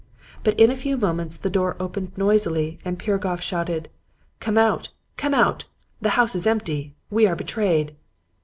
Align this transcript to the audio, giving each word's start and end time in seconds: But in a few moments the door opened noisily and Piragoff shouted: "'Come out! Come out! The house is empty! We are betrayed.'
But 0.43 0.59
in 0.59 0.71
a 0.71 0.75
few 0.75 0.97
moments 0.97 1.37
the 1.37 1.49
door 1.51 1.75
opened 1.79 2.13
noisily 2.17 2.79
and 2.83 2.97
Piragoff 2.97 3.39
shouted: 3.39 3.87
"'Come 4.39 4.57
out! 4.57 4.89
Come 5.15 5.35
out! 5.35 5.65
The 6.01 6.17
house 6.17 6.33
is 6.33 6.47
empty! 6.47 6.95
We 7.11 7.27
are 7.27 7.35
betrayed.' 7.35 7.95